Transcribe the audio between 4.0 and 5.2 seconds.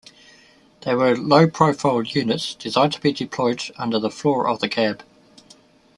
floor of the cab.